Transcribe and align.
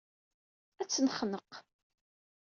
Ad 0.81 0.87
tt-nexneq. 0.87 1.51